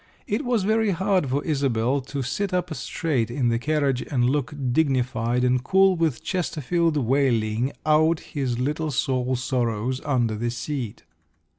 It 0.25 0.43
was 0.43 0.63
very 0.63 0.89
hard 0.89 1.29
for 1.29 1.45
Isobel 1.45 2.01
to 2.07 2.23
sit 2.23 2.55
up 2.55 2.73
straight 2.73 3.29
in 3.29 3.49
the 3.49 3.59
carriage 3.59 4.01
and 4.01 4.27
look 4.27 4.51
dignified 4.71 5.43
and 5.43 5.63
cool 5.63 5.95
with 5.95 6.23
Chesterfield 6.23 6.97
wailing 6.97 7.71
out 7.85 8.21
his 8.21 8.57
little 8.57 8.89
soul 8.89 9.35
sorrows 9.35 10.01
under 10.03 10.35
the 10.35 10.49
seat. 10.49 11.03